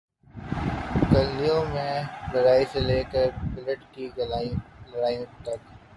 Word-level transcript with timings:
گلیوں 1.11 1.61
میں 1.73 1.93
لڑائی 2.33 2.65
سے 2.71 2.79
لے 2.87 2.99
کر 3.11 3.27
بیلٹ 3.53 3.81
کی 3.93 4.05
لڑائی 4.17 4.49
تک، 5.43 5.59